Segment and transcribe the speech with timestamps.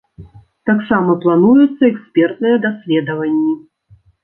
[0.69, 3.53] Таксама плануюцца экспертныя даследаванні.